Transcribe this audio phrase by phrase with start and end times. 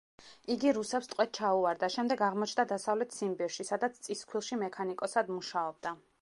[0.53, 5.95] იგი რუსებს ტყვედ ჩაუვარდა, შემდეგ აღმოჩნდა დასავლეთ ციმბირში, სადაც წისქვილში მექანიკოსად მუშაობდა.